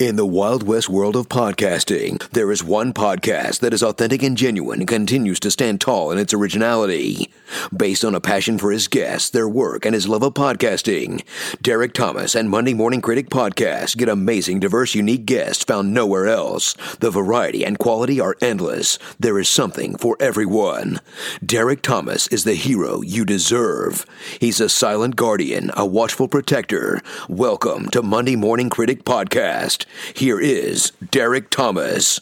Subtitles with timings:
[0.00, 4.34] In the Wild West world of podcasting, there is one podcast that is authentic and
[4.34, 7.30] genuine and continues to stand tall in its originality.
[7.76, 11.22] Based on a passion for his guests, their work, and his love of podcasting,
[11.60, 16.72] Derek Thomas and Monday Morning Critic Podcast get amazing, diverse, unique guests found nowhere else.
[17.00, 18.98] The variety and quality are endless.
[19.18, 21.00] There is something for everyone.
[21.44, 24.06] Derek Thomas is the hero you deserve.
[24.40, 27.02] He's a silent guardian, a watchful protector.
[27.28, 29.84] Welcome to Monday Morning Critic Podcast.
[30.14, 32.20] Here is Derek Thomas.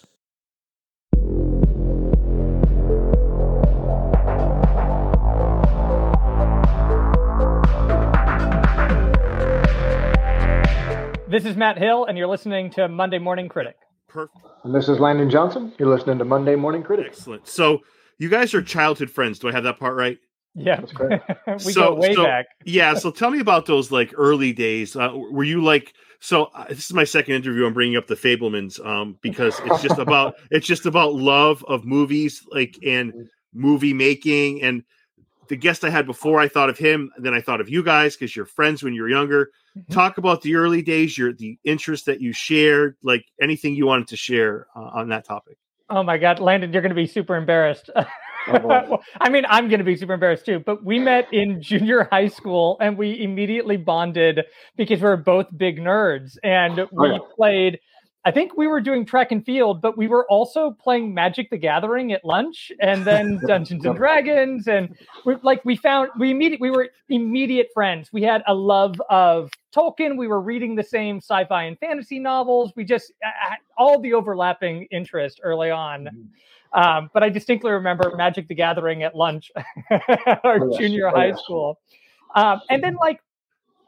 [11.28, 13.76] This is Matt Hill, and you're listening to Monday Morning Critic.
[14.08, 14.38] Perfect.
[14.64, 15.74] And this is Landon Johnson.
[15.78, 17.08] You're listening to Monday Morning Critic.
[17.10, 17.46] Excellent.
[17.46, 17.80] So
[18.18, 19.38] you guys are childhood friends.
[19.38, 20.16] Do I have that part right?
[20.54, 21.20] Yeah, That's great.
[21.46, 22.46] we so, go way so- back.
[22.64, 22.94] Yeah.
[22.94, 24.96] So tell me about those like early days.
[24.96, 25.92] Uh, were you like?
[26.20, 27.66] So uh, this is my second interview.
[27.66, 31.84] I'm bringing up the Fabelmans um, because it's just about it's just about love of
[31.84, 34.62] movies, like and movie making.
[34.62, 34.82] And
[35.48, 37.10] the guest I had before, I thought of him.
[37.18, 39.50] Then I thought of you guys because you're friends when you're younger.
[39.76, 39.94] Mhm.
[39.94, 44.08] Talk about the early days, your the interest that you shared, like anything you wanted
[44.08, 45.56] to share uh, on that topic.
[45.90, 47.88] Oh my God, Landon, you're going to be super embarrassed.
[48.48, 48.58] Oh.
[48.68, 50.58] Well, I mean, I'm going to be super embarrassed too.
[50.58, 54.44] But we met in junior high school, and we immediately bonded
[54.76, 57.18] because we were both big nerds, and we yeah.
[57.34, 57.80] played.
[58.24, 61.56] I think we were doing track and field, but we were also playing Magic the
[61.56, 66.60] Gathering at lunch, and then Dungeons and Dragons, and we like we found we immediate
[66.60, 68.12] we were immediate friends.
[68.12, 70.18] We had a love of Tolkien.
[70.18, 72.72] We were reading the same sci-fi and fantasy novels.
[72.76, 76.04] We just uh, all the overlapping interest early on.
[76.04, 76.22] Mm-hmm.
[76.72, 79.50] Um, but I distinctly remember Magic the Gathering at lunch,
[80.44, 81.80] our Oh, junior Oh, high school.
[82.34, 83.20] Um, and then, like,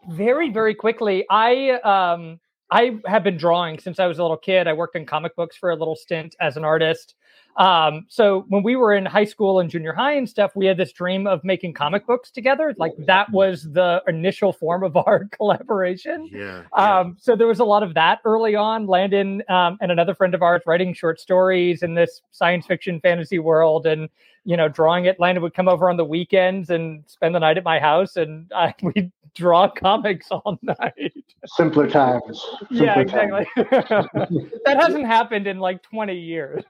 [0.09, 4.67] very, very quickly, I um, I have been drawing since I was a little kid.
[4.67, 7.15] I worked in comic books for a little stint as an artist.
[7.57, 10.77] Um, so when we were in high school and junior high and stuff, we had
[10.77, 12.75] this dream of making comic books together.
[12.79, 16.29] Like that was the initial form of our collaboration.
[16.33, 16.63] Yeah.
[16.77, 16.99] yeah.
[16.99, 18.87] Um, so there was a lot of that early on.
[18.87, 23.39] Landon um, and another friend of ours writing short stories in this science fiction fantasy
[23.39, 24.09] world, and
[24.45, 25.21] you know, drawing it.
[25.21, 28.51] Landon would come over on the weekends and spend the night at my house, and
[28.55, 31.13] I, we'd draw comics all night.
[31.47, 32.45] Simpler times.
[32.71, 34.51] yeah, Simpler exactly.
[34.65, 36.65] that hasn't happened in like twenty years.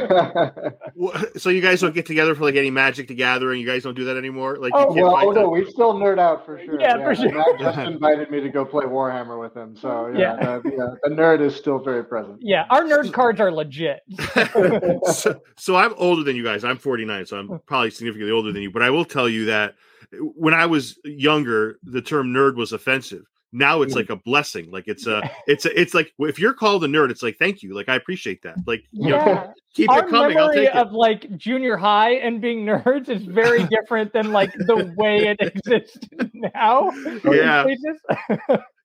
[0.00, 0.74] Times.
[0.94, 3.60] Wha- So you guys don't get together for like any Magic the Gathering.
[3.60, 4.56] You guys don't do that anymore.
[4.58, 6.80] Like, Oh, you can't well, oh, no, we still nerd out for sure.
[6.80, 7.32] Yeah, for sure.
[7.32, 9.76] Matt just invited me to go play Warhammer with him.
[9.76, 10.36] So, Yeah.
[10.40, 12.38] yeah, The, yeah, the nerd is still very present.
[12.40, 14.00] yeah, our nerd cards are legit.
[15.14, 16.64] so, so I'm older than you guys.
[16.64, 18.70] I'm 49, so I'm probably significantly older than you.
[18.70, 19.74] But I will tell you that
[20.12, 23.24] when I was younger, the term nerd was offensive.
[23.56, 23.96] Now it's Mm.
[23.98, 24.70] like a blessing.
[24.70, 27.62] Like it's a, it's a, it's like if you're called a nerd, it's like thank
[27.62, 27.74] you.
[27.74, 28.56] Like I appreciate that.
[28.66, 29.52] Like you know, Yeah.
[29.74, 30.36] keep our it coming.
[30.36, 30.76] I'll memory take it.
[30.76, 35.38] of like junior high and being nerds is very different than like the way it
[35.40, 35.98] exists
[36.34, 36.90] now.
[37.24, 37.64] Yeah.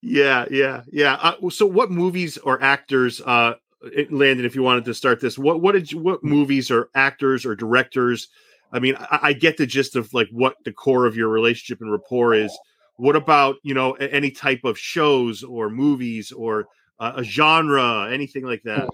[0.01, 1.15] Yeah, yeah, yeah.
[1.15, 3.55] Uh, so, what movies or actors, uh,
[4.09, 7.45] Landon, if you wanted to start this, what what did you, what movies or actors
[7.45, 8.29] or directors?
[8.71, 11.81] I mean, I, I get the gist of like what the core of your relationship
[11.81, 12.57] and rapport is.
[12.99, 16.67] What about you know any type of shows or movies or
[16.99, 18.89] uh, a genre, anything like that?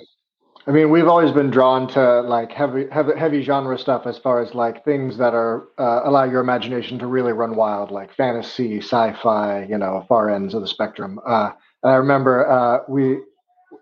[0.67, 4.41] I mean, we've always been drawn to like heavy, heavy, heavy genre stuff as far
[4.41, 8.77] as like things that are uh, allow your imagination to really run wild, like fantasy,
[8.79, 11.19] sci-fi, you know, far ends of the spectrum.
[11.25, 11.51] Uh,
[11.83, 13.19] I remember uh, we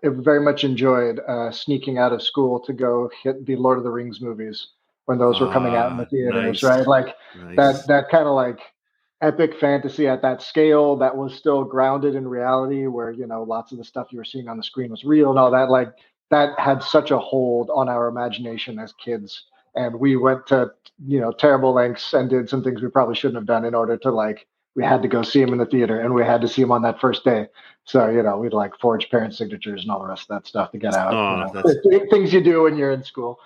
[0.02, 3.90] very much enjoyed uh, sneaking out of school to go hit the Lord of the
[3.90, 4.68] Rings movies
[5.06, 6.62] when those were coming out in the Ah, theaters, nice.
[6.62, 6.86] right?
[6.86, 7.56] Like Nice.
[7.56, 8.58] that that kind of like
[9.24, 13.72] epic fantasy at that scale that was still grounded in reality where you know lots
[13.72, 15.88] of the stuff you were seeing on the screen was real and all that like
[16.30, 19.44] that had such a hold on our imagination as kids
[19.76, 20.70] and we went to
[21.06, 23.96] you know terrible lengths and did some things we probably shouldn't have done in order
[23.96, 24.46] to like
[24.76, 26.70] we had to go see him in the theater and we had to see him
[26.70, 27.46] on that first day
[27.84, 30.70] so you know we'd like forge parent signatures and all the rest of that stuff
[30.70, 32.06] to get out Oh, you know.
[32.10, 33.38] things you do when you're in school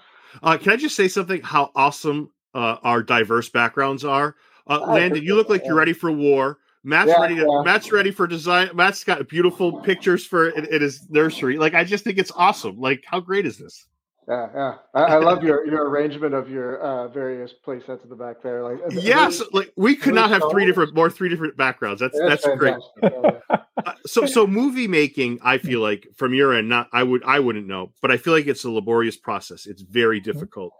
[0.42, 1.40] Uh, can I just say something?
[1.40, 4.36] How awesome uh, our diverse backgrounds are.
[4.68, 6.58] Uh, I Landon, you look like you're ready for war.
[6.84, 7.34] Matt's Yeah, ready.
[7.36, 7.62] To, yeah.
[7.64, 8.70] Matt's ready for design.
[8.74, 11.58] Matt's got beautiful pictures for in his nursery.
[11.58, 12.78] Like I just think it's awesome.
[12.78, 13.86] Like how great is this?
[14.28, 14.74] Yeah, yeah.
[14.94, 18.42] I, I love your your arrangement of your uh, various play sets in the back
[18.42, 18.62] there.
[18.62, 22.00] Like, Yes, like we could not have three different, more three different backgrounds.
[22.00, 22.76] That's that's great.
[23.02, 23.40] Yeah,
[23.86, 27.38] Uh, so so movie making, I feel like from your end, not I would I
[27.38, 29.66] wouldn't know, but I feel like it's a laborious process.
[29.66, 30.74] It's very difficult.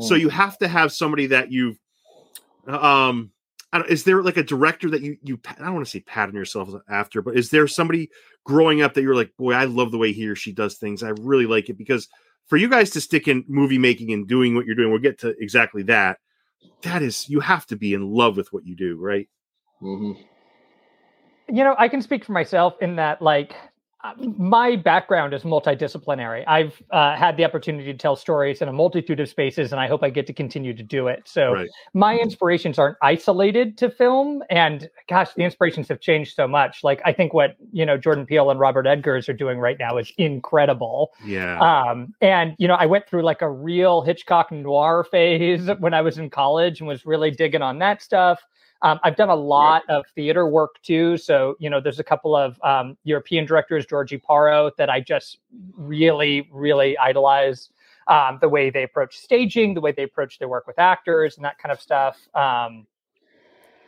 [0.00, 0.20] So Mm.
[0.20, 1.76] you have to have somebody that you've
[2.66, 3.32] um
[3.88, 6.34] is there like a director that you you I don't want to say pat on
[6.34, 8.10] yourself after, but is there somebody
[8.44, 11.02] growing up that you're like, boy, I love the way he or she does things.
[11.02, 12.08] I really like it because
[12.46, 15.18] for you guys to stick in movie making and doing what you're doing, we'll get
[15.20, 16.18] to exactly that.
[16.82, 19.28] That is, you have to be in love with what you do, right?
[19.82, 20.20] Mm-hmm.
[21.54, 23.54] You know, I can speak for myself in that, like,
[24.36, 26.44] my background is multidisciplinary.
[26.46, 29.86] I've uh, had the opportunity to tell stories in a multitude of spaces, and I
[29.88, 31.22] hope I get to continue to do it.
[31.26, 31.70] So Right.
[31.94, 36.84] my inspirations aren't isolated to film, and gosh, the inspirations have changed so much.
[36.84, 39.96] Like I think what you know Jordan Peele and Robert Eggers are doing right now
[39.96, 41.12] is incredible.
[41.24, 41.58] Yeah.
[41.60, 46.02] Um, and you know, I went through like a real Hitchcock noir phase when I
[46.02, 48.40] was in college and was really digging on that stuff.
[48.82, 51.16] Um, I've done a lot of theater work too.
[51.16, 55.38] So, you know, there's a couple of um, European directors, Georgie Paro, that I just
[55.76, 57.70] really, really idolize.
[58.06, 61.44] Um, the way they approach staging, the way they approach their work with actors, and
[61.46, 62.18] that kind of stuff.
[62.34, 62.86] Um,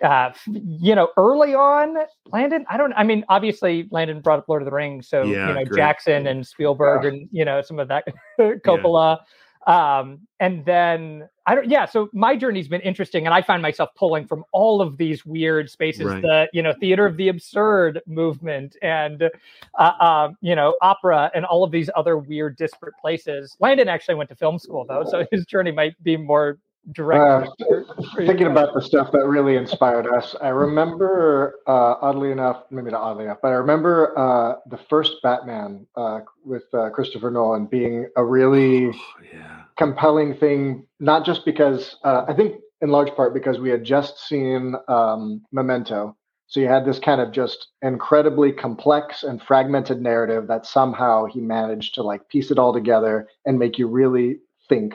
[0.02, 1.96] uh, you know, early on,
[2.26, 5.08] Landon, I don't, I mean, obviously, Landon brought up Lord of the Rings.
[5.08, 5.76] So, Yeah, you know, great.
[5.76, 7.10] Jackson and Spielberg Yeah.
[7.10, 8.06] and, you know, some of that
[8.40, 9.18] Coppola.
[9.66, 11.86] Um, and then I don't, yeah.
[11.86, 15.70] So my journey's been interesting, and I find myself pulling from all of these weird
[15.70, 16.22] spaces, Right.
[16.22, 19.28] the you know theater of the absurd movement, and
[19.78, 23.56] uh, um, you know opera, and all of these other weird, disparate places.
[23.60, 26.58] Landon actually went to film school though, so his journey might be more
[26.92, 27.48] direct.
[27.60, 27.82] Uh,
[28.16, 33.00] thinking about the stuff that really inspired us, I remember, uh, oddly enough, maybe not
[33.00, 38.08] oddly enough, but I remember uh, the first Batman uh, with uh, Christopher Nolan being
[38.16, 38.92] a really
[39.32, 39.62] yeah.
[39.76, 44.26] compelling thing, not just because uh, I think in large part because we had just
[44.26, 46.16] seen um, Memento.
[46.48, 51.40] So you had this kind of just incredibly complex and fragmented narrative that somehow he
[51.40, 54.38] managed to like piece it all together and make you really
[54.68, 54.94] think.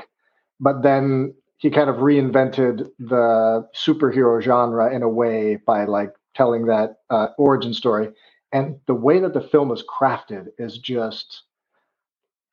[0.61, 6.65] But then he kind of reinvented the superhero genre in a way by like telling
[6.65, 8.09] that uh, origin story.
[8.51, 11.43] And the way that the film is crafted is just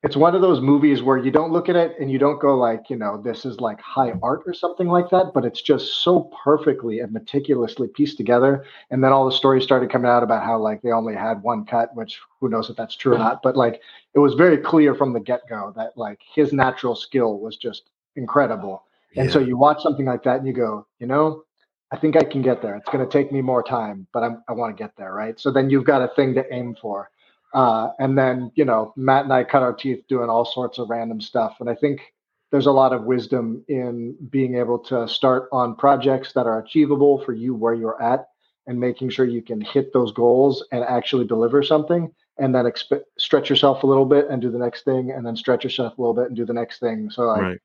[0.03, 2.55] it's one of those movies where you don't look at it and you don't go
[2.55, 6.03] like, you know, this is like high art or something like that, but it's just
[6.05, 8.63] so perfectly and meticulously pieced together.
[8.91, 11.65] And then all the stories started coming out about how like they only had one
[11.65, 13.81] cut, which who knows if that's true or not, but like
[14.15, 18.85] it was very clear from the get-go that like his natural skill was just incredible.
[19.17, 21.43] And so you watch something like that and you go, you know,
[21.91, 22.77] I think I can get there.
[22.77, 25.39] It's going to take me more time, but I'm, I want to get there, right?
[25.41, 27.11] So then you've got a thing to aim for.
[27.55, 30.91] Uh, and then, you know, Matt and I cut our teeth doing all sorts of
[30.91, 31.57] random stuff.
[31.61, 32.03] And I think
[32.51, 37.23] there's a lot of wisdom in being able to start on projects that are achievable
[37.25, 38.29] for you where you're at
[38.67, 43.03] and making sure you can hit those goals and actually deliver something and then exp-
[43.19, 46.01] stretch yourself a little bit and do the next thing and then stretch yourself a
[46.01, 47.11] little bit and do the next thing.
[47.11, 47.59] So like, right.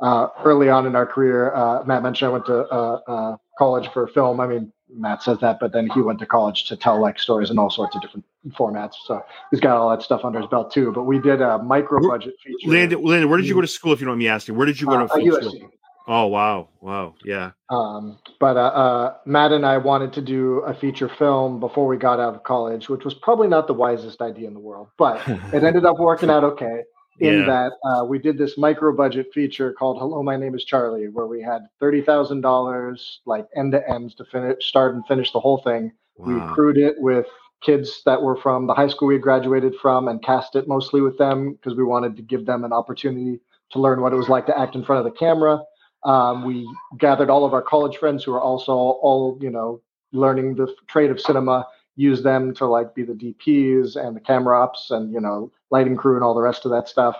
[0.00, 3.88] Uh, early on in our career, uh, Matt mentioned I went to uh, uh, college
[3.92, 4.40] for film.
[4.40, 7.50] I mean, Matt says that, but then he went to college to tell like stories
[7.50, 8.94] in all sorts of different formats.
[9.04, 10.92] So he's got all that stuff under his belt too.
[10.92, 12.70] But we did a micro budget feature.
[12.70, 13.92] Landon, Landon, where did you go to school?
[13.92, 15.56] If you don't mind me asking, where did you go uh, to USC.
[15.56, 15.70] school?
[16.08, 20.72] Oh wow, wow, yeah, Um, but uh, uh, Matt and I wanted to do a
[20.72, 24.46] feature film before we got out of college, which was probably not the wisest idea
[24.46, 25.20] in the world, but
[25.52, 26.84] it ended up working out okay.
[27.20, 27.46] In Yeah.
[27.46, 31.26] that uh, we did this micro budget feature called "Hello, My Name Is Charlie," where
[31.26, 35.40] we had thirty thousand dollars, like end to ends to finish, start and finish the
[35.40, 35.92] whole thing.
[36.18, 37.26] We crewed it with
[37.62, 41.00] kids that were from the high school we had graduated from, and cast it mostly
[41.00, 43.40] with them because we wanted to give them an opportunity
[43.72, 45.60] to learn what it was like to act in front of the camera.
[46.04, 46.68] Um, we
[46.98, 49.80] gathered all of our college friends who are also all, you know,
[50.12, 54.62] learning the trade of cinema, use them to like be the DPs and the camera
[54.62, 57.16] ops and, you know, lighting crew and all the rest of that stuff.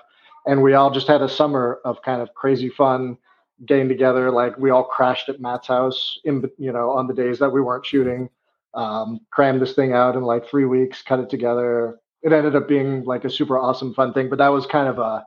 [0.46, 3.18] And we all just had a summer of kind of crazy fun
[3.64, 4.30] getting together.
[4.30, 7.60] Like we all crashed at Matt's house in, you know, on the days that we
[7.60, 8.28] weren't shooting,
[8.74, 11.98] um, crammed this thing out in like three weeks, cut it together.
[12.22, 14.98] It ended up being like a super awesome fun thing, but that was kind of
[14.98, 15.24] a,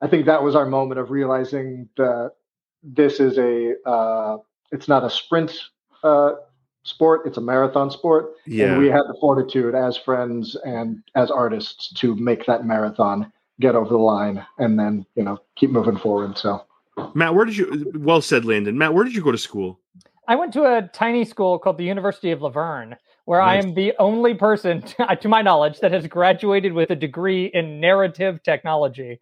[0.00, 2.32] I think that was our moment of realizing that
[2.82, 4.36] this is a uh,
[4.70, 5.58] it's not a sprint
[6.02, 6.32] uh,
[6.84, 11.30] sport it's a marathon sport yeah, and we had the fortitude as friends and as
[11.30, 15.96] artists to make that marathon get over the line and then you know keep moving
[15.96, 16.64] forward so
[17.14, 17.92] Matt, where did you?
[17.96, 18.78] Well said, Landon.
[18.78, 19.80] Matt, where did you go to school?
[20.26, 23.74] I went to a tiny school called the University of La Verne, where I am
[23.74, 28.42] the only person, to, to my knowledge, that has graduated with a degree in narrative
[28.42, 29.20] technology.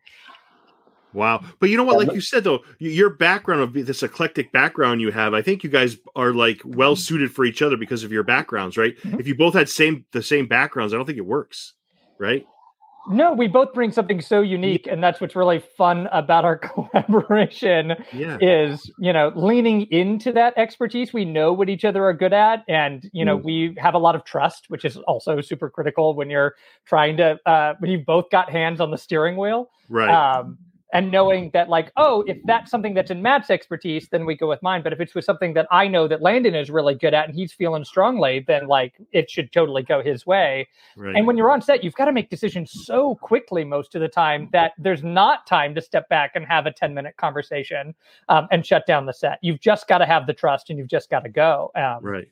[1.15, 1.99] Wow, but you know what?
[1.99, 5.71] Like you said, though, your background of this eclectic background you have, I think you
[5.71, 8.97] guys are like well suited for each other because of your backgrounds, right?
[9.03, 9.21] Mhm.
[9.21, 11.75] If you both had same the same backgrounds, I don't think it works,
[12.19, 12.47] right?
[13.11, 16.57] No, we both bring something so unique, and that's what's really fun about our
[17.17, 17.95] collaboration.
[18.13, 18.39] Yeah.
[18.41, 21.13] Is you know leaning into that expertise.
[21.13, 23.43] We know what each other are good at, and you know Mm.
[23.45, 26.55] we have a lot of trust, which is also super critical when you're
[26.87, 29.69] trying to uh, when you've both got hands on the steering wheel.
[29.89, 30.09] Right.
[30.09, 30.59] Um,
[30.93, 34.49] and knowing that, like, oh, if that's something that's in Matt's expertise, then we go
[34.49, 34.83] with mine.
[34.83, 37.35] But if it's with something that I know that Landon is really good at and
[37.35, 40.69] he's feeling strongly, then like it should totally go his way.
[40.97, 41.17] right.
[41.17, 44.09] And when you're on set, you've got to make decisions so quickly most of the
[44.09, 47.95] time that there's not time to step back and have a 10 minute conversation
[48.29, 49.39] um, and shut down the set.
[49.43, 51.71] You've just got to have the trust and you've just got to go.
[51.75, 52.29] Um, Right.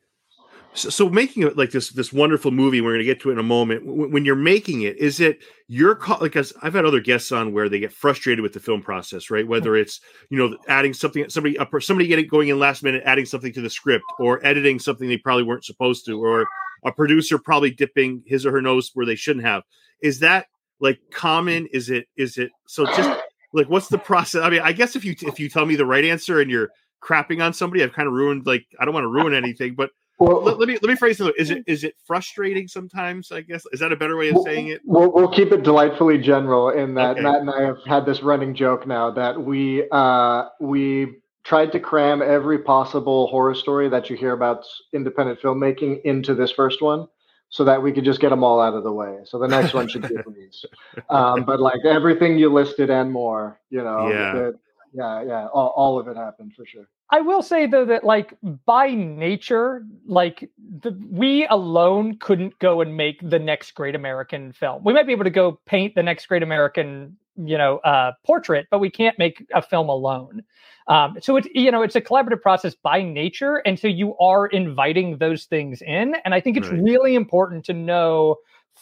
[0.72, 3.34] So, so making it like this this wonderful movie, we're going to get to it
[3.34, 3.84] in a moment.
[3.84, 6.18] When, when you're making it, is it your call?
[6.20, 9.46] Because I've had other guests on where they get frustrated with the film process, right?
[9.46, 10.00] Whether it's
[10.30, 13.60] you know adding something, somebody per- somebody getting going in last minute, adding something to
[13.60, 16.46] the script, or editing something they probably weren't supposed to, or
[16.84, 19.64] a producer probably dipping his or her nose where they shouldn't have.
[20.02, 20.46] Is that
[20.78, 21.66] like common?
[21.72, 23.20] Is it is it so just
[23.52, 24.42] like what's the process?
[24.42, 26.70] I mean, I guess if you if you tell me the right answer and you're
[27.02, 29.90] crapping on somebody, I've kind of ruined like I don't want to ruin anything, but
[30.20, 31.34] Well, let, let me let me phrase it.
[31.38, 33.32] Is it is it frustrating sometimes?
[33.32, 34.82] I guess is that a better way of saying it?
[34.84, 37.22] We'll, we'll keep it delightfully general in that Okay.
[37.22, 41.80] Matt and I have had this running joke now that we uh, we tried to
[41.80, 47.08] cram every possible horror story that you hear about independent filmmaking into this first one
[47.48, 49.20] so that we could just get them all out of the way.
[49.24, 50.64] So the next one should be breeze.
[51.08, 54.50] Um, but like everything you listed and more, you know, Yeah.
[54.92, 56.86] yeah, yeah, all, all of it happened for sure.
[57.10, 58.34] I will say though that like
[58.66, 60.48] by nature, like
[60.80, 64.84] the, we alone couldn't go and make the next great American film.
[64.84, 68.68] We might be able to go paint the next great American, you know, uh, portrait,
[68.70, 70.42] but we can't make a film alone.
[70.86, 74.46] Um, so it's you know it's a collaborative process by nature, and so you are
[74.46, 76.72] inviting those things in, and I think it's Right.
[76.72, 78.36] really important to know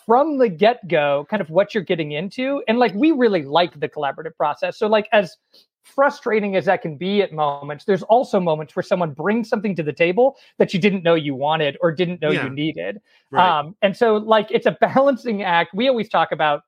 [0.07, 3.79] from the get go kind of what you're getting into, and like we really like
[3.81, 4.79] the collaborative process.
[4.79, 5.37] So like as
[5.95, 9.83] frustrating as that can be at moments, there's also moments where someone brings something to
[9.83, 12.45] the table that you didn't know you wanted or didn't know Yeah.
[12.45, 13.01] you needed.
[13.31, 13.59] Right.
[13.59, 15.71] Um, and so, like, it's a balancing act.
[15.75, 16.63] We always talk about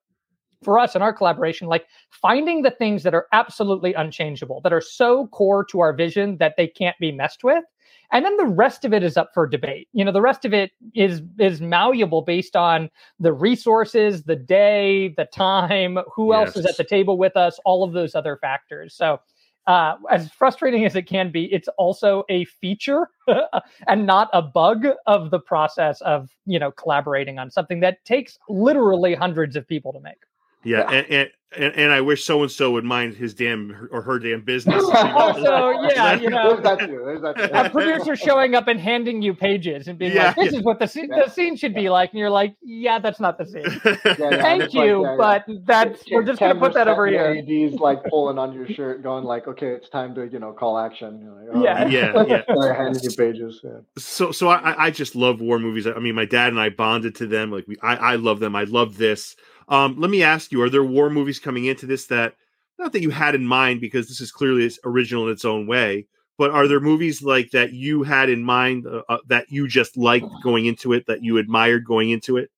[0.62, 4.80] for us in our collaboration, like finding the things that are absolutely unchangeable, that are
[4.80, 7.64] so core to our vision that they can't be messed with.
[8.12, 9.88] And then the rest of it is up for debate.
[9.92, 15.14] You know, the rest of it is is malleable based on the resources, the day,
[15.16, 18.94] the time, who else is at the table with us, all of those other factors.
[18.94, 19.20] So
[19.66, 23.08] uh, as frustrating as it can be, it's also a feature
[23.86, 28.38] and not a bug of the process of you know collaborating on something that takes
[28.48, 30.18] literally hundreds of people to make.
[30.64, 34.02] Yeah, and, and and and I wish so and so would mind his damn or
[34.02, 34.84] her damn business.
[34.94, 37.02] Also, yeah, you know, There's that too.
[37.04, 37.48] There's that too.
[37.52, 40.58] a producer showing up and handing you pages and being Yeah, like, "This yeah.
[40.60, 41.24] is what the scene, Yeah.
[41.24, 44.42] the scene should be like," and you're like, "Yeah, that's not the scene." Yeah, yeah,
[44.42, 45.16] Thank it's like, you, yeah, yeah.
[45.16, 47.36] but that's we're just gonna put that over here.
[47.36, 50.78] AD's like pulling on your shirt, going like, "Okay, it's time to you know call
[50.78, 51.88] action." You're like, oh, Yeah.
[51.88, 52.42] Yeah, yeah.
[52.60, 53.60] They're handing you pages.
[53.64, 53.70] Yeah.
[53.98, 55.86] so so I, I just love war movies.
[55.88, 57.50] I mean, my dad and I bonded to them.
[57.50, 58.54] Like we, I, I love them.
[58.54, 59.34] I love this.
[59.70, 62.34] Um, let me ask you: Are there war movies coming into this that
[62.78, 66.06] not that you had in mind because this is clearly original in its own way,
[66.38, 69.96] but are there movies like that you had in mind uh, uh, that you just
[69.96, 72.50] liked going into it, that you admired going into it?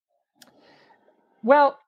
[1.43, 1.79] Well,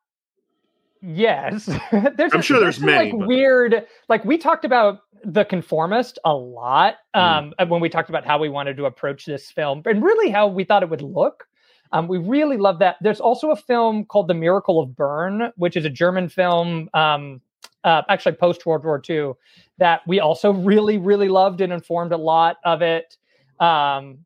[1.01, 1.67] yes.
[1.93, 3.87] there's I'm sure there's some, many, like but- weird.
[4.09, 7.53] Like we talked about the conformist a lot Mm.
[7.59, 10.49] um, when we talked about how we wanted to approach this film and really how
[10.49, 11.47] we thought it would look.
[11.93, 12.97] Um, we really love that.
[13.01, 17.41] There's also a film called The Miracle of Bern, which is a German film, um,
[17.85, 19.33] uh, actually post World War II,
[19.79, 23.17] that we also really, really loved and informed a lot of it.
[23.61, 24.19] Um,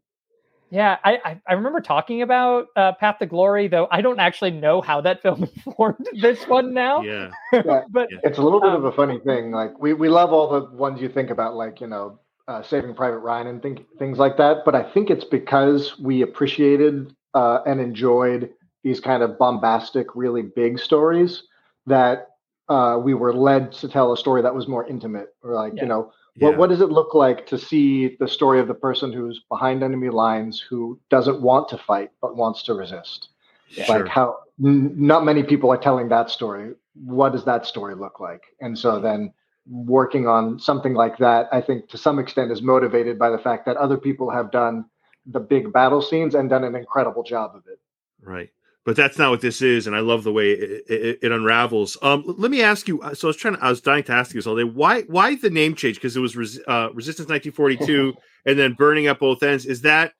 [0.71, 4.51] yeah, I, I, I remember talking about uh, Path to Glory, though I don't actually
[4.51, 7.03] know how that film informed this one now.
[7.03, 7.83] Yeah, Yeah.
[7.89, 8.19] but Yeah.
[8.25, 9.51] It's a little bit of Um, a funny thing.
[9.51, 12.95] Like we, we love all the ones you think about, like you know, uh, Saving
[12.95, 14.59] Private Ryan and think, things like that.
[14.67, 18.51] But I think it's because we appreciated uh, and enjoyed
[18.85, 21.43] these kind of bombastic, really big stories
[21.87, 22.29] that
[22.69, 25.35] uh, we were led to tell a story that was more intimate.
[25.43, 25.83] Or like Yeah.
[25.83, 26.49] you know, yeah.
[26.49, 29.83] what what does it look like to see the story of the person who's behind
[29.83, 33.29] enemy lines who doesn't want to fight but wants to resist?
[33.71, 33.99] Sure.
[33.99, 36.73] like how n- not many people are telling that story
[37.05, 39.31] what does that story look like and so then
[39.67, 43.67] working on something like that i think to some extent is motivated by the fact
[43.67, 44.87] that other people have done
[45.31, 47.79] the big battle scenes and done an incredible job of it
[48.23, 48.51] Right.
[48.85, 51.99] But that's not what this is, and I love the way it, it, it unravels.
[52.01, 53.01] Um, let me ask you.
[53.13, 54.65] So I was trying to, I was dying to ask you this all day.
[54.65, 55.97] Why, why the name change?
[55.97, 58.15] Because it was res, uh, Resistance 1942,
[58.47, 59.67] and then burning up both ends.
[59.67, 60.15] Is that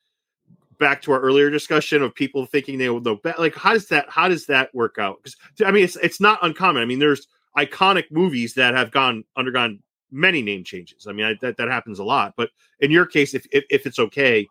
[0.79, 3.41] back to our earlier discussion of people thinking they will know better.
[3.41, 5.23] Like, how does that how does that work out?
[5.23, 6.83] Because I mean, it's it's not uncommon.
[6.83, 11.07] I mean, there's iconic movies that have gone undergone many name changes.
[11.07, 12.35] I mean, I, that that happens a lot.
[12.37, 12.51] But
[12.81, 14.47] in your case, if if, if it's okay,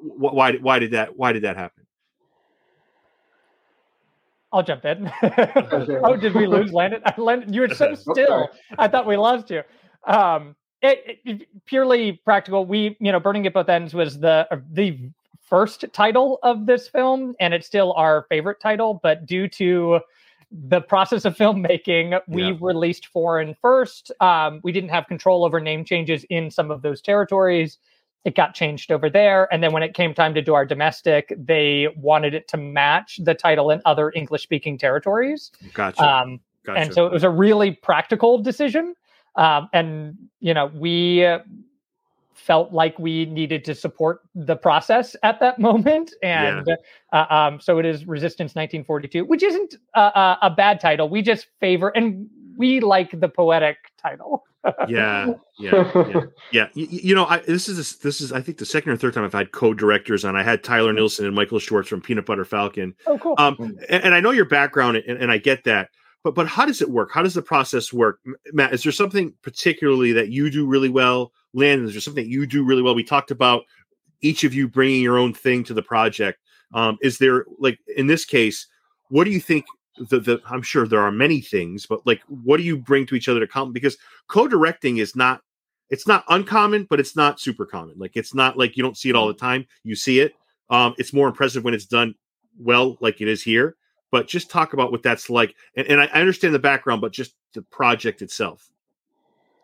[0.00, 1.84] why why did that why did that happen?
[4.52, 5.10] I'll jump in.
[6.04, 7.02] oh, did we lose Landon?
[7.18, 8.48] Landon, you were so still.
[8.78, 9.62] I thought we lost you.
[10.06, 12.64] Um, it, it, purely practical.
[12.64, 15.10] We, you know, Burning at Both Ends was the the
[15.42, 19.00] first title of this film, and it's still our favorite title.
[19.02, 20.00] But due to
[20.50, 22.56] the process of filmmaking, we yeah.
[22.60, 24.12] released foreign first.
[24.20, 27.78] Um, we didn't have control over name changes in some of those territories
[28.24, 29.52] it got changed over there.
[29.52, 33.20] And then when it came time to do our domestic, they wanted it to match
[33.22, 35.50] the title in other English speaking territories.
[35.72, 36.02] Gotcha.
[36.02, 36.80] Um, gotcha.
[36.80, 38.94] And so it was a really practical decision.
[39.36, 41.24] Um, and, you know, we
[42.34, 46.14] felt like we needed to support the process at that moment.
[46.22, 46.74] And yeah.
[47.12, 51.08] uh, um, so it is Resistance 1942, which isn't a, a bad title.
[51.08, 54.44] We just favor, and we like the poetic title.
[54.88, 56.20] yeah, yeah, yeah,
[56.52, 56.68] yeah.
[56.74, 59.24] You, you know, I, this is this is I think the second or third time
[59.24, 60.36] I've had co-directors on.
[60.36, 62.94] I had Tyler Nilson and Michael Schwartz from Peanut Butter Falcon.
[63.06, 63.34] Oh, cool.
[63.38, 65.90] Um, and, and I know your background, and, and I get that.
[66.24, 67.10] But but how does it work?
[67.12, 68.20] How does the process work,
[68.52, 68.72] Matt?
[68.72, 71.32] Is there something particularly that you do really well?
[71.54, 72.94] Landon, is there something that you do really well?
[72.94, 73.62] We talked about
[74.20, 76.38] each of you bringing your own thing to the project.
[76.74, 78.66] Um, is there like in this case?
[79.10, 79.64] What do you think
[80.00, 83.14] the, the I'm sure there are many things, but like what do you bring to
[83.14, 83.72] each other to come?
[83.72, 83.96] Because
[84.28, 85.42] co-directing is not
[85.90, 87.94] it's not uncommon, but it's not super common.
[87.98, 89.66] Like it's not like you don't see it all the time.
[89.84, 90.34] You see it.
[90.70, 92.14] Um, it's more impressive when it's done
[92.58, 93.76] well, like it is here.
[94.10, 95.54] But just talk about what that's like.
[95.76, 98.68] And, and I, I understand the background, but just the project itself.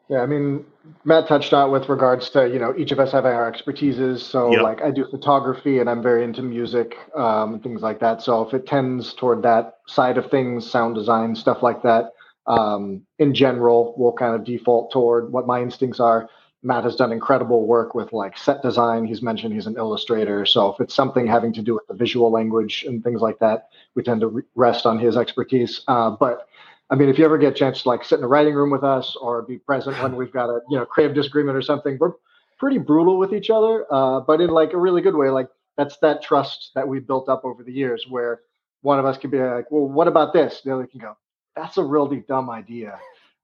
[0.08, 0.66] Yeah, I mean,
[1.04, 4.20] Matt touched on with regards to you know each of us having our expertises.
[4.20, 4.62] So yep.
[4.62, 8.20] like I do photography and I'm very into music, um, things like that.
[8.20, 12.12] So if it tends toward that side of things, sound design, stuff like that,
[12.46, 16.28] um, in general, we'll kind of default toward what my instincts are.
[16.62, 19.04] Matt has done incredible work with like set design.
[19.04, 20.46] He's mentioned he's an illustrator.
[20.46, 23.68] So if it's something having to do with the visual language and things like that,
[23.94, 25.82] we tend to rest on his expertise.
[25.88, 26.48] Uh, but
[26.94, 28.70] I mean, if you ever get a chance to like sit in a writing room
[28.70, 31.98] with us or be present when we've got a you know creative disagreement or something,
[31.98, 32.12] we're
[32.56, 35.28] pretty brutal with each other, uh, but in like a really good way.
[35.28, 38.42] Like that's that trust that we've built up over the years, where
[38.82, 41.16] one of us can be like, "Well, what about this?" The other can go,
[41.56, 43.00] "That's a really dumb idea.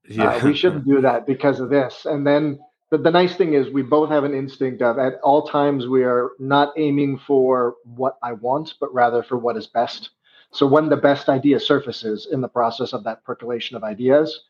[0.09, 0.39] Yeah.
[0.41, 2.61] Uh, we shouldn't do that because of this." And then
[2.93, 6.05] the, the nice thing is we both have an instinct of at all times we
[6.05, 10.11] are not aiming for what I want, but rather for what is best
[10.53, 14.45] so when the best idea surfaces in the process of that percolation of ideas,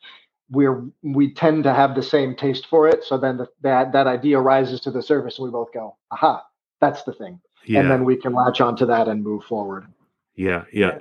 [0.51, 3.05] we're we tend to have the same taste for it.
[3.05, 6.43] So then the, that that idea rises to the surface, and we both go, "Aha,
[6.81, 7.81] that's the thing," yeah.
[7.81, 9.87] and then we can latch onto that and move forward.
[10.35, 10.99] Yeah, yeah.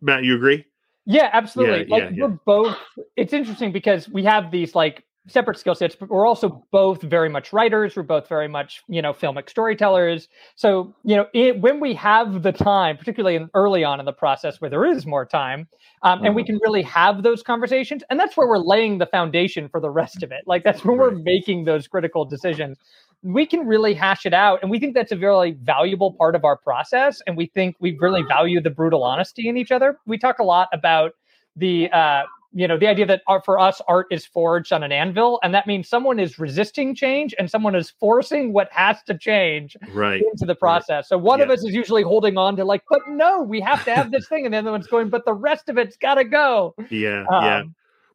[0.00, 0.64] Matt, you agree?
[1.06, 1.86] Yeah, absolutely.
[1.88, 2.24] Yeah, like yeah, yeah.
[2.24, 2.76] we're both.
[3.16, 7.28] It's interesting because we have these like separate skill sets, but we're also both very
[7.28, 7.96] much writers.
[7.96, 10.28] We're both very much, you know, filmic storytellers.
[10.56, 14.12] So, you know, it, when we have the time, particularly in, early on in the
[14.12, 15.68] process where there is more time,
[16.02, 16.26] um, mm-hmm.
[16.26, 16.52] and we mm-hmm.
[16.52, 20.22] can really have those conversations, and that's where we're laying the foundation for the rest
[20.22, 20.42] of it.
[20.46, 22.78] Like that's when we're making those critical decisions.
[23.22, 26.44] We can really hash it out, and we think that's a very valuable part of
[26.44, 27.20] our process.
[27.26, 29.98] And we think we really value the brutal honesty in each other.
[30.06, 31.12] We talk a lot about
[31.56, 34.92] the uh, you know the idea that art, for us art is forged on an
[34.92, 39.16] anvil and that means someone is resisting change and someone is forcing what has to
[39.16, 40.22] change right.
[40.32, 40.88] into the process.
[40.90, 41.06] Right.
[41.06, 41.46] so one yeah.
[41.46, 44.28] of us is usually holding on to like but no we have to have this
[44.28, 46.74] thing and the other one's going but the rest of it's got to go.
[46.90, 47.62] Yeah um, yeah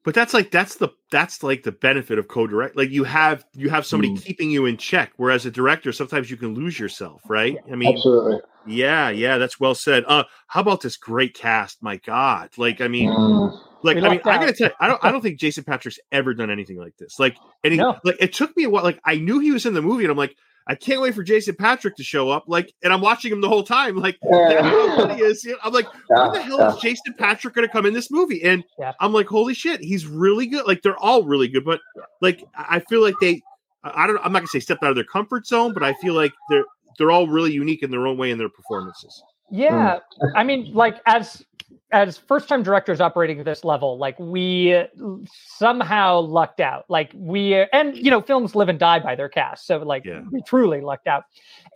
[0.04, 3.70] but that's like that's the that's like the benefit of co-direct like you have you
[3.70, 4.22] have somebody mm.
[4.22, 7.58] keeping you in check whereas a director sometimes you can lose yourself right?
[7.72, 8.40] I mean absolutely.
[8.66, 10.04] yeah yeah that's well said.
[10.08, 11.82] Uh how about this great cast?
[11.84, 12.50] My god.
[12.58, 13.60] Like i mean mm.
[13.84, 16.34] Like i mean i gotta tell you i don't i don't think jason patric's ever
[16.34, 17.98] done anything like this like any no.
[18.04, 20.12] like it took me a while like i knew he was in the movie and
[20.12, 22.46] i'm like I can't wait for Jason Patric to show up.
[22.48, 23.98] Like, and I'm watching him the whole time.
[23.98, 25.46] Like, that's how funny is.
[25.62, 26.74] I'm like, yeah, when the hell yeah.
[26.74, 28.42] is Jason Patric going to come in this movie?
[28.44, 28.94] And yeah.
[29.02, 30.66] I'm like, holy shit, he's really good.
[30.66, 31.82] Like, they're all really good, but
[32.22, 33.42] like, I feel like they,
[33.84, 36.14] I don't, I'm not gonna say stepped out of their comfort zone, but I feel
[36.14, 36.64] like they're
[36.98, 39.22] they're all really unique in their own way in their performances.
[39.52, 40.32] Yeah, mm.
[40.36, 41.46] I mean, like as
[41.94, 44.84] as first time directors operating at this level, like we
[45.58, 46.86] somehow lucked out.
[46.90, 49.68] Like we, and you know, films live and die by their cast.
[49.68, 50.22] So like yeah.
[50.32, 51.26] we truly lucked out.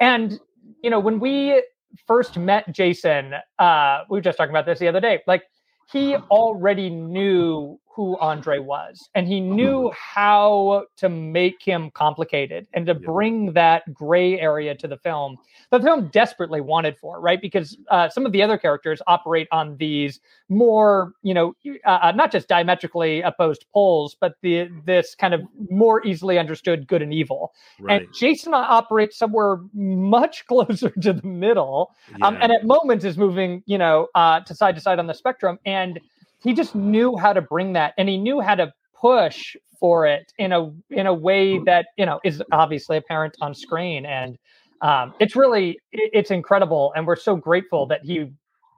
[0.01, 0.39] And,
[0.83, 1.61] you know, when we
[2.07, 5.43] first met Jason, uh, we were just talking about this the other day, like
[5.91, 12.85] he already knew who Andre was, and he knew how to make him complicated and
[12.85, 12.99] to Yeah.
[12.99, 15.35] bring that gray area to the film.
[15.71, 17.41] The film desperately wanted for, right?
[17.41, 21.55] Because uh, some of the other characters operate on these more, you know,
[21.87, 26.87] uh, uh, not just diametrically opposed poles, but the this kind of more easily understood
[26.87, 27.51] good and evil.
[27.79, 28.03] Right.
[28.03, 33.63] And Jason operates somewhere much closer to the middle um, and at moments is moving,
[33.65, 35.57] you know, uh, to side to side on the spectrum.
[35.65, 35.99] And
[36.43, 40.31] he just knew how to bring that, and he knew how to push for it
[40.39, 44.05] in a in a way that you know is obviously apparent on screen.
[44.05, 44.37] And
[44.81, 48.31] um, it's really it- it's incredible, and we're so grateful that he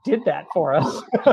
[0.06, 1.02] did that for us.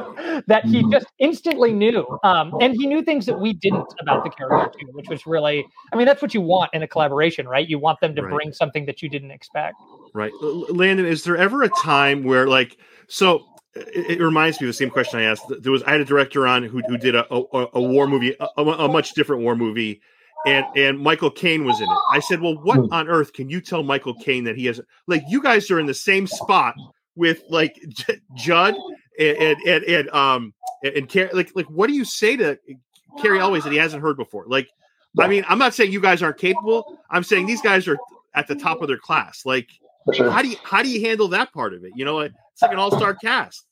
[0.49, 4.31] that he just instantly knew, um, and he knew things that we didn't about the
[4.31, 5.69] character too, which was really.
[5.93, 7.69] I mean, that's what you want in a collaboration, right?
[7.69, 8.31] You want them to Right.
[8.31, 9.77] bring something that you didn't expect.
[10.15, 10.35] Right.
[10.41, 13.45] Landon, is there ever a time where like so
[13.77, 15.45] it, it reminds me of the same question I asked.
[15.61, 18.35] There was I had a director on who who did a a, a war movie,
[18.41, 20.01] a, a much different war movie,
[20.47, 21.99] and and Michael Caine was in it.
[22.11, 22.93] I said, "Well, what Hmm.
[22.93, 25.87] on earth can you tell Michael Caine that he has like you guys are in
[25.87, 26.75] the same spot
[27.17, 28.75] with like J- Judd
[29.19, 32.59] and and and, and um and, and Car- like like what do you say to
[33.21, 34.45] Cary Elwes that he hasn't heard before?
[34.47, 34.69] Like
[35.19, 36.99] I mean, I'm not saying you guys aren't capable.
[37.11, 37.97] I'm saying these guys are
[38.35, 39.47] at the top of their class.
[39.47, 39.71] Like
[40.13, 40.31] sure.
[40.31, 41.93] how do you how do you handle that part of it?
[41.97, 43.66] You know, it's like an all star cast.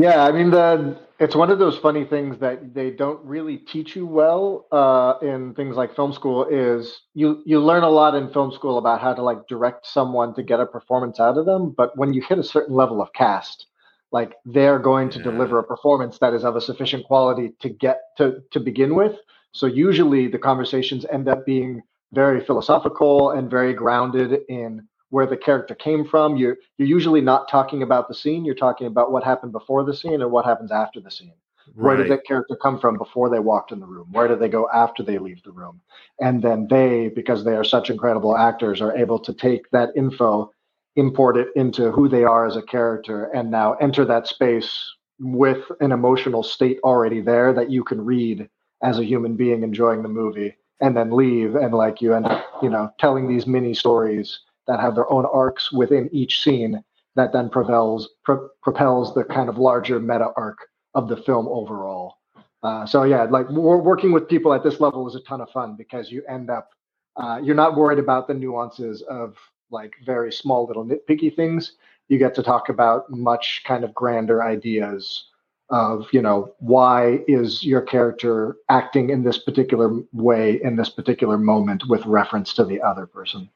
[0.00, 3.94] Yeah, I mean the it's one of those funny things that they don't really teach
[3.96, 6.46] you well uh, in things like film school.
[6.46, 10.34] Is you you learn a lot in film school about how to like direct someone
[10.36, 13.12] to get a performance out of them, but when you hit a certain level of
[13.12, 13.66] cast,
[14.12, 15.24] like they're going to Yeah.
[15.30, 19.16] deliver a performance that is of a sufficient quality to get to to begin with.
[19.52, 21.82] So usually the conversations end up being
[22.12, 26.36] very philosophical and very grounded in where the character came from.
[26.36, 28.44] You're you're usually not talking about the scene.
[28.44, 31.34] You're talking about what happened before the scene and what happens after the scene.
[31.74, 34.08] Where did that character come from before they walked in the room?
[34.10, 35.80] Where do they go after they leave the room?
[36.20, 40.50] And then they, because they are such incredible actors, are able to take that info,
[40.96, 44.84] import it into who they are as a character, and now enter that space
[45.20, 48.48] with an emotional state already there that you can read
[48.82, 52.44] as a human being enjoying the movie, and then leave and like you end up,
[52.62, 54.40] you know, telling these mini stories
[54.70, 56.80] that have their own arcs within each scene
[57.16, 60.58] that then propels pro- propels the kind of larger meta arc
[60.94, 62.18] of the film overall.
[62.62, 65.74] Uh, so yeah, like working with people at this level is a ton of fun
[65.76, 66.68] because you end up
[67.16, 69.34] uh, you're not worried about the nuances of
[69.72, 71.72] like very small little nitpicky things.
[72.06, 75.24] You get to talk about much kind of grander ideas
[75.70, 81.38] of you know why is your character acting in this particular way in this particular
[81.38, 83.50] moment with reference to the other person.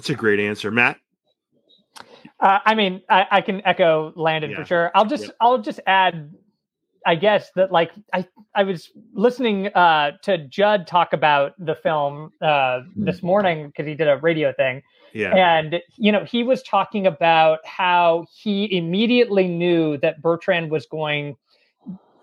[0.00, 0.96] That's a great answer, Matt.
[2.40, 4.56] Uh, I mean, I, I can echo Landon Yeah.
[4.60, 4.90] for sure.
[4.94, 5.36] I'll just Yep.
[5.42, 6.32] I'll just add,
[7.04, 12.32] I guess that like I I was listening uh, to Judd talk about the film
[12.40, 14.80] uh, this morning because he did a radio thing,
[15.12, 15.34] Yeah.
[15.36, 21.36] and you know he was talking about how he immediately knew that Bertrand was going.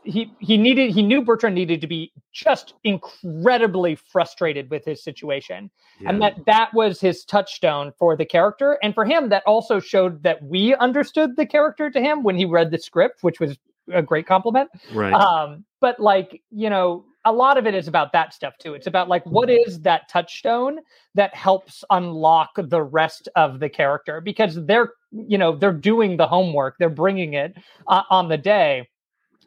[0.08, 5.70] He he needed he knew Bertrand needed to be just incredibly frustrated with his situation.
[6.00, 6.10] Yeah.
[6.10, 8.78] and that that was his touchstone for the character.
[8.82, 12.46] And for him that also showed that we understood the character to him when he
[12.46, 13.58] read the script which was
[13.91, 14.70] a great compliment.
[14.93, 15.13] Right.
[15.13, 18.74] um but like you know a lot of it is about that stuff too.
[18.74, 20.80] It's about like what is that touchstone
[21.15, 24.22] that helps unlock the rest of the character?
[24.22, 26.76] Because they're you know they're doing the homework.
[26.80, 28.88] They're bringing it uh, on the day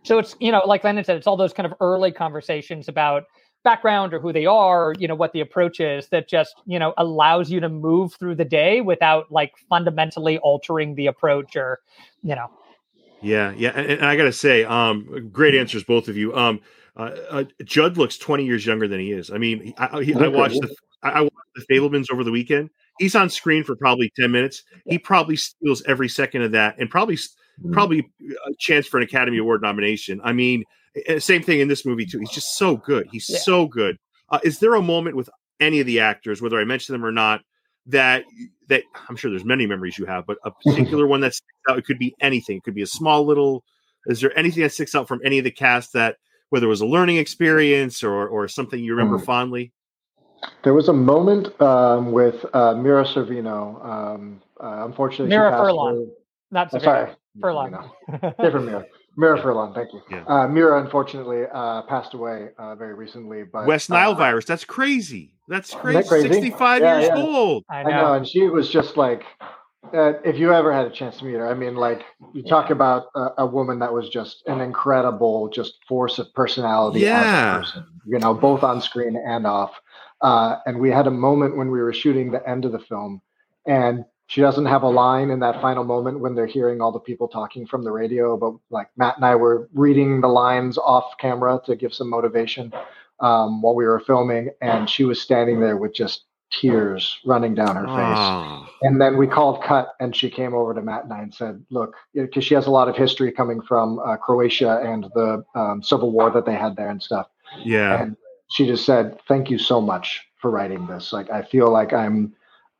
[0.03, 3.25] so it's you know like Landon said it's all those kind of early conversations about
[3.63, 6.79] background or who they are or, you know what the approach is that just you
[6.79, 11.81] know allows you to move through the day without like fundamentally altering the approach or
[12.23, 12.49] you know
[13.23, 16.35] Yeah, yeah, and, and I gotta say, um, great answers, both of you.
[16.35, 16.61] Um,
[16.97, 19.31] uh, uh, Judd looks twenty years younger than he is.
[19.31, 22.31] I mean, he- I, he, I watched the I I watched the Fabelmans over the
[22.33, 22.71] weekend.
[22.99, 24.63] He's on screen for probably ten minutes.
[24.87, 27.17] He probably steals every second of that, and probably
[27.73, 28.09] probably
[28.47, 30.21] a chance for an Academy Award nomination.
[30.25, 30.65] I mean,
[31.19, 32.19] same thing in this movie too.
[32.19, 33.07] He's just so good.
[33.13, 33.39] He's Yeah.
[33.39, 33.97] so good.
[34.31, 35.29] Uh, is there a moment with
[35.61, 37.43] any of the actors, whether I mention them or not,
[37.87, 38.25] that
[38.69, 41.79] that I'm sure there's many memories you have, but a particular one that sticks out?
[41.79, 42.59] It could be anything.
[42.59, 43.65] It could be a small little.
[44.07, 46.17] Is there anything that sticks out from any of the cast that
[46.51, 49.25] whether it was a learning experience or or something you remember Mm.
[49.25, 49.73] fondly?
[50.63, 53.85] There was a moment um, with uh, Mira Sorvino.
[53.85, 55.97] Um, uh, unfortunately, she Mira passed Furlan.
[55.99, 56.09] away.
[56.51, 57.73] Not Oh, sorry, Furlong.
[57.73, 58.37] Sorvino.
[58.43, 58.87] different Mira.
[59.17, 60.03] Mira Furlan, thank you.
[60.11, 60.25] Yeah.
[60.27, 63.43] Uh, Mira unfortunately uh, passed away uh, very recently.
[63.45, 64.45] But West Nile uh, virus.
[64.45, 65.35] That's crazy.
[65.49, 65.99] That's crazy.
[65.99, 66.29] that crazy?
[66.29, 67.23] 65 Yeah, years yeah.
[67.23, 67.65] old.
[67.69, 67.91] I I know.
[67.91, 69.25] know, and she was just like
[69.93, 72.69] uh, if you ever had a chance to meet her, I mean, like you talk
[72.69, 72.75] yeah.
[72.75, 77.01] about a, a, woman that was just an incredible, just force of personality.
[77.01, 77.59] Yeah.
[77.59, 79.73] Person, you know, both on screen and off.
[80.21, 83.21] Uh, and we had a moment when we were shooting the end of the film,
[83.67, 87.01] and she doesn't have a line in that final moment when they're hearing all the
[87.01, 88.37] people talking from the radio.
[88.37, 92.73] But like Matt and I were reading the lines off camera to give some motivation
[93.19, 97.75] um, while we were filming, and she was standing there with just tears running down
[97.75, 98.19] her face.
[98.21, 98.69] Oh.
[98.83, 101.65] And then we called cut, and she came over to Matt and I and said,
[101.71, 105.83] "Look, because she has a lot of history coming from uh, Croatia and the um,
[105.83, 107.27] civil war that they had there and stuff."
[107.65, 108.01] Yeah.
[108.01, 108.17] And
[108.53, 111.13] she just said, "Thank you so much for writing this.
[111.13, 112.33] Like, I feel like I'm."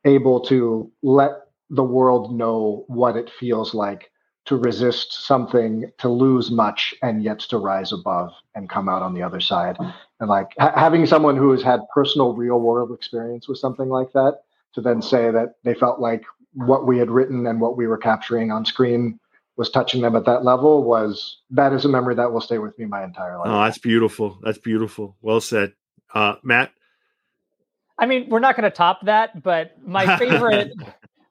[0.05, 1.31] able to let
[1.71, 4.11] the world know what it feels like
[4.45, 9.13] to resist something, to lose much, and yet to rise above and come out on
[9.13, 9.77] the other side.
[10.19, 14.11] And like ha- having someone who has had personal, real world experience with something like
[14.13, 14.39] that,
[14.73, 17.97] to then say that they felt like what we had written and what we were
[17.97, 19.19] capturing on screen
[19.57, 22.77] was touching them at that level was that is a memory that will stay with
[22.79, 23.47] me my entire life.
[23.47, 24.39] Oh, that's beautiful.
[24.41, 25.15] That's beautiful.
[25.21, 25.73] Well said.
[26.13, 26.71] Uh, Matt,
[27.97, 30.73] I mean, we're not going to top that, but my favorite.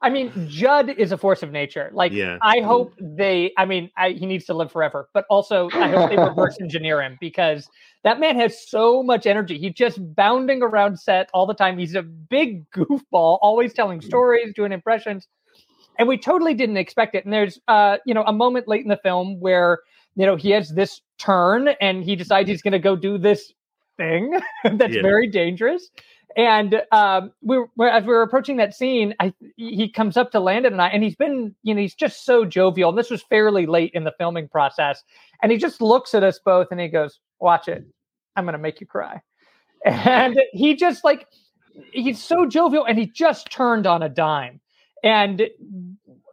[0.01, 1.91] I mean, Judd is a force of nature.
[1.93, 2.37] Like, yeah.
[2.41, 3.51] I hope they.
[3.57, 7.01] I mean, I, he needs to live forever, but also I hope they reverse engineer
[7.01, 7.69] him because
[8.03, 9.59] that man has so much energy.
[9.59, 11.77] He's just bounding around set all the time.
[11.77, 14.03] He's a big goofball, always telling mm.
[14.03, 15.27] stories, doing impressions,
[15.99, 17.23] and we totally didn't expect it.
[17.23, 19.79] And there's, uh, you know, a moment late in the film where
[20.15, 23.53] you know he has this turn and he decides he's going to go do this
[23.97, 24.39] thing
[24.73, 25.01] that's yeah.
[25.01, 25.89] very dangerous
[26.35, 30.39] and um, we were, as we were approaching that scene, I, he comes up to
[30.39, 32.89] Landon and I, and he's been, you know, he's just so jovial.
[32.89, 35.03] And this was fairly late in the filming process,
[35.41, 37.85] and he just looks at us both and he goes, "Watch it,
[38.35, 39.21] I'm going to make you cry."
[39.83, 41.27] And he just like,
[41.91, 44.59] he's so jovial, and he just turned on a dime.
[45.03, 45.49] And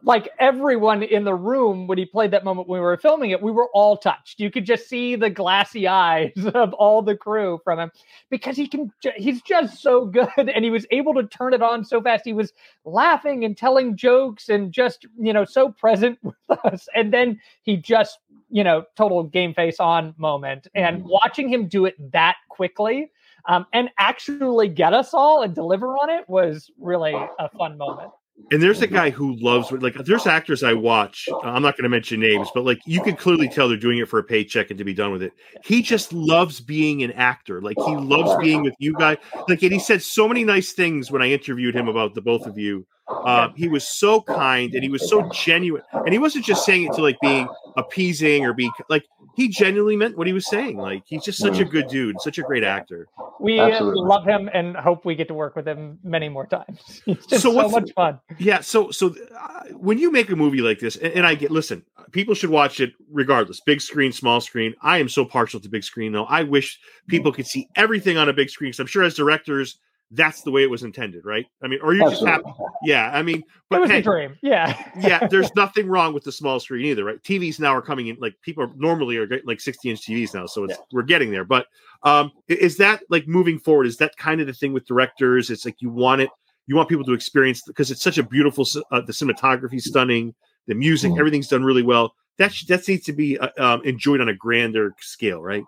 [0.03, 3.41] like everyone in the room when he played that moment when we were filming it,
[3.41, 4.39] we were all touched.
[4.39, 7.91] You could just see the glassy eyes of all the crew from him
[8.29, 10.29] because he can, he's just so good.
[10.37, 12.23] And he was able to turn it on so fast.
[12.25, 12.53] He was
[12.85, 16.87] laughing and telling jokes and just, you know, so present with us.
[16.95, 20.67] And then he just, you know, total game face on moment.
[20.73, 21.09] And mm-hmm.
[21.09, 23.11] watching him do it that quickly
[23.47, 28.11] um, and actually get us all and deliver on it was really a fun moment.
[28.51, 28.95] And there's a mm-hmm.
[28.95, 31.27] guy who loves like there's actors I watch.
[31.31, 33.99] Uh, I'm not going to mention names, but like you can clearly tell they're doing
[33.99, 35.33] it for a paycheck and to be done with it.
[35.63, 37.61] He just loves being an actor.
[37.61, 39.17] Like he loves being with you guys.
[39.47, 42.45] Like and he said so many nice things when I interviewed him about the both
[42.45, 42.87] of you.
[43.09, 46.85] Uh, he was so kind and he was so genuine, and he wasn't just saying
[46.85, 50.77] it to like being appeasing or be like he genuinely meant what he was saying.
[50.77, 53.07] Like he's just such a good dude, such a great actor.
[53.39, 54.05] We Absolutely.
[54.05, 57.01] love him and hope we get to work with him many more times.
[57.05, 58.19] He's just so, so much fun.
[58.37, 58.59] Yeah.
[58.59, 61.85] So so uh, when you make a movie like this, and, and, I get listen,
[62.11, 64.75] people should watch it regardless, big screen, small screen.
[64.81, 66.25] I am so partial to big screen though.
[66.25, 68.71] I wish people could see everything on a big screen.
[68.71, 69.79] Because I'm sure as directors
[70.11, 71.45] that's the way it was intended, right?
[71.63, 72.49] I mean, or you just happy?
[72.83, 74.37] Yeah, I mean, but it was hey, a dream.
[74.41, 75.27] Yeah, yeah.
[75.27, 77.21] There's nothing wrong with the small screen either, right?
[77.21, 80.33] TVs now are coming in like people are normally are getting like 60 inch TVs
[80.33, 80.83] now, so it's yeah.
[80.91, 81.45] we're getting there.
[81.45, 81.67] But
[82.03, 83.85] um, is that like moving forward?
[83.85, 85.51] Is that kind of the thing with directors?
[85.51, 86.29] It's like you want it,
[86.65, 88.65] you want people to experience because it's such a beautiful.
[88.91, 90.33] Uh, the cinematography stunning,
[90.65, 91.19] the music, mm-hmm.
[91.19, 92.15] everything's done really well.
[92.39, 95.63] That that needs to be uh, um, enjoyed on a grander scale, right?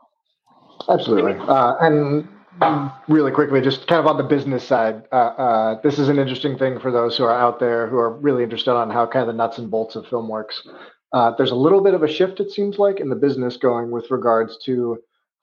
[0.89, 2.27] Absolutely, uh, and
[3.07, 6.57] really quickly, just kind of on the business side, uh, uh, this is an interesting
[6.57, 9.27] thing for those who are out there who are really interested on how kind of
[9.27, 10.67] the nuts and bolts of film works.
[11.13, 13.91] Uh, there's a little bit of a shift, it seems like, in the business going
[13.91, 14.97] with regards to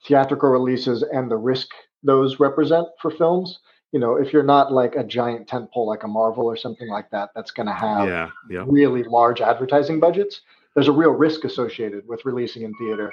[0.07, 1.69] theatrical releases and the risk
[2.03, 3.59] those represent for films.
[3.93, 7.11] You know, if you're not like a giant tentpole like a Marvel or something like
[7.11, 8.65] that, that's going to have yeah, yeah.
[8.67, 10.43] really large advertising budgets.
[10.75, 13.13] There's a real risk associated with releasing in theater.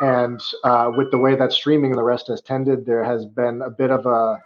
[0.00, 3.62] And uh, with the way that streaming and the rest has tended, there has been
[3.62, 4.42] a bit of a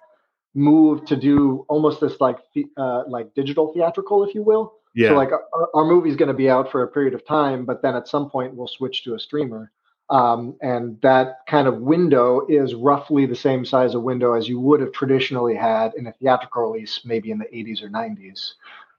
[0.54, 2.38] move to do almost this like
[2.76, 4.74] uh, like digital theatrical, if you will.
[4.94, 5.10] Yeah.
[5.10, 7.64] So like our, our movie is going to be out for a period of time,
[7.64, 9.70] but then at some point we'll switch to a streamer.
[10.10, 14.58] Um, and that kind of window is roughly the same size of window as you
[14.58, 18.54] would have traditionally had in a theatrical release, maybe in the 80s or 90s.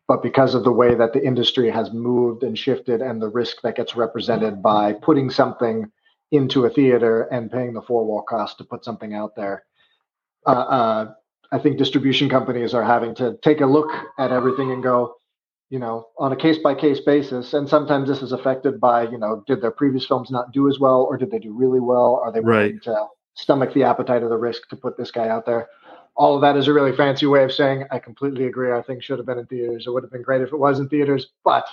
[0.08, 3.62] But because of the way that the industry has moved and shifted and the risk
[3.62, 5.92] that gets represented by putting something
[6.32, 9.64] into a theater and paying the four wall cost to put something out there.
[10.46, 11.14] Uh, uh,
[11.52, 13.90] I think distribution companies are having to take a look
[14.20, 15.16] at everything and go,
[15.70, 17.54] you know, on a case by case basis.
[17.54, 20.80] And sometimes this is affected by, you know, did their previous films not do as
[20.80, 22.22] well or did they do really well?
[22.24, 22.84] Are they willing right.
[22.84, 25.68] to stomach the appetite of the risk to put this guy out there?
[26.20, 28.74] all of that is a really fancy way of saying I completely agree.
[28.74, 29.86] I think should have been in theaters.
[29.88, 31.66] It would have been great if it was in theaters, but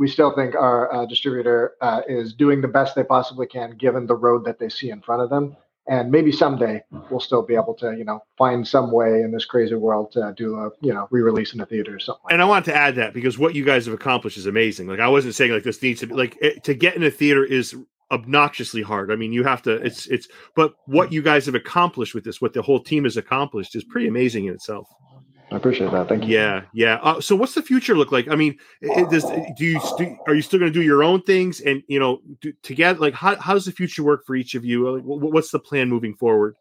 [0.00, 4.06] we still think our uh, distributor uh, is doing the best they possibly can given
[4.06, 5.54] the road that they see in front of them.
[5.88, 9.44] And maybe someday we'll still be able to, you know, find some way in this
[9.44, 12.22] crazy world to do a, you know, re-release in a theater or something.
[12.24, 14.86] Like and I want to add that because what you guys have accomplished is amazing.
[14.86, 17.10] Like I wasn't saying like this needs to be like it, to get in a
[17.10, 17.76] theater is
[18.10, 19.12] obnoxiously hard.
[19.12, 19.72] I mean, you have to.
[19.72, 20.28] It's it's.
[20.56, 23.84] But what you guys have accomplished with this, what the whole team has accomplished, is
[23.84, 24.88] pretty amazing in itself.
[25.52, 26.08] I appreciate that.
[26.08, 26.34] Thank you.
[26.34, 26.94] Yeah, yeah.
[27.02, 28.28] Uh, so, what's the future look like?
[28.28, 29.24] I mean, it, does
[29.56, 32.20] do you do, are you still going to do your own things and you know
[32.40, 33.00] do, together?
[33.00, 34.88] Like, how how does the future work for each of you?
[34.88, 36.54] Like, what's the plan moving forward?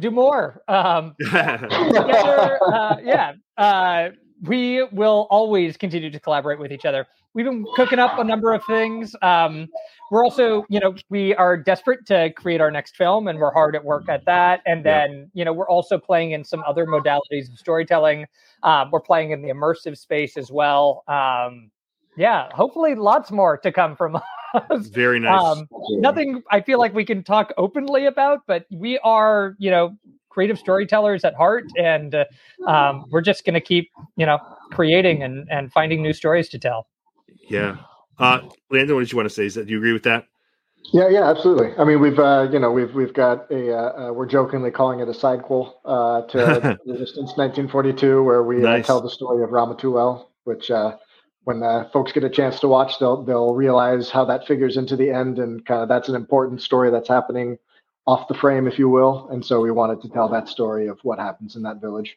[0.00, 0.62] Do more.
[0.66, 3.32] Um, together, uh, yeah.
[3.56, 4.08] Uh,
[4.44, 7.06] we will always continue to collaborate with each other.
[7.34, 9.16] We've been cooking up a number of things.
[9.22, 9.68] Um,
[10.10, 13.74] we're also, you know, we are desperate to create our next film, and we're hard
[13.74, 14.60] at work at that.
[14.66, 15.24] And then, yeah.
[15.34, 18.26] you know, we're also playing in some other modalities of storytelling.
[18.62, 21.02] Um, we're playing in the immersive space as well.
[21.08, 21.70] Um,
[22.16, 24.16] yeah, hopefully, lots more to come from
[24.70, 24.86] us.
[24.86, 25.42] Very nice.
[25.42, 29.96] Um, nothing I feel like we can talk openly about, but we are, you know,
[30.34, 32.24] creative storytellers at heart, and uh,
[32.66, 34.38] um, we're just going to keep, you know,
[34.72, 36.88] creating and and finding new stories to tell.
[37.48, 37.76] Yeah.
[38.18, 39.46] Uh, Landon, what did you want to say?
[39.46, 40.26] Is that do you agree with that?
[40.92, 41.72] Yeah, yeah, absolutely.
[41.78, 45.00] I mean, we've uh, you know we've we've got a uh, uh, we're jokingly calling
[45.00, 48.86] it a sidequel uh, to Resistance 1942, where we uh, nice.
[48.86, 50.96] tell the story of Ramatuelle, which uh,
[51.44, 54.94] when uh, folks get a chance to watch, they'll they'll realize how that figures into
[54.94, 57.56] the end, and kind of that's an important story that's happening
[58.06, 59.28] off the frame, if you will.
[59.30, 62.16] And so we wanted to tell that story of what happens in that village.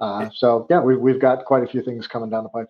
[0.00, 2.68] Uh, so yeah, we've we've got quite a few things coming down the pipe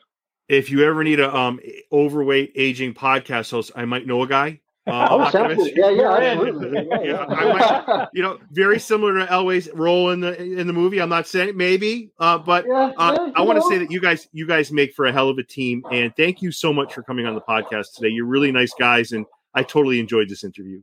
[0.49, 1.61] if you ever need a um
[1.93, 4.61] overweight aging podcast host, I might know a guy.
[4.87, 6.87] Uh, oh, yeah, yeah, absolutely.
[6.91, 7.25] Yeah, yeah.
[7.27, 11.01] might, you know, very similar to Elwes' role in the in the movie.
[11.01, 14.29] I'm not saying maybe, uh, but yeah, uh, I want to say that you guys
[14.33, 17.03] you guys make for a hell of a team, and thank you so much for
[17.03, 18.09] coming on the podcast today.
[18.09, 19.25] You're really nice guys, and
[19.55, 20.83] I totally enjoyed this interview.